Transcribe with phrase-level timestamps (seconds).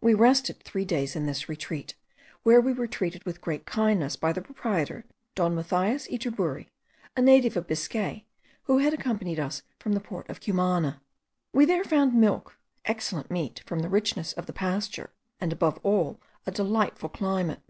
[0.00, 1.94] We rested three days in this retreat,
[2.42, 5.04] where we were treated with great kindness by the proprietor,
[5.36, 6.70] Don Mathias Yturburi,
[7.16, 8.24] a native of Biscay,
[8.64, 11.00] who had accompanied us from the port of Cumana.
[11.52, 15.10] We there found milk, excellent meat from the richness of the pasture,
[15.40, 17.60] and above all, a delightful climate.